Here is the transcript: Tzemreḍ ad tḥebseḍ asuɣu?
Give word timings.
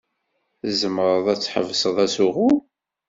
Tzemreḍ 0.61 1.25
ad 1.33 1.39
tḥebseḍ 1.39 1.97
asuɣu? 2.05 2.51